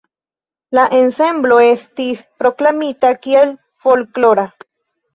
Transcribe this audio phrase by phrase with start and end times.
[0.77, 3.57] La ensemblo estis proklamita kiel
[3.87, 4.53] folklora.